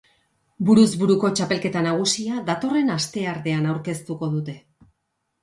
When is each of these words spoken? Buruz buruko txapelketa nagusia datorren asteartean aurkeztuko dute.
Buruz 0.69 0.85
buruko 1.01 1.29
txapelketa 1.39 1.83
nagusia 1.87 2.39
datorren 2.49 2.91
asteartean 2.95 3.71
aurkeztuko 3.75 4.33
dute. 4.35 4.59